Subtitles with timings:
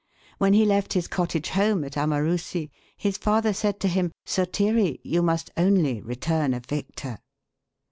[0.39, 5.21] When he left his cottage home at Amarusi, his father said to him, "Sotiri, you
[5.21, 7.19] must only return a victor!"